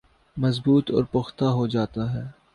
[0.37, 2.23] مضبوط اور پختہ ہوجاتا ہے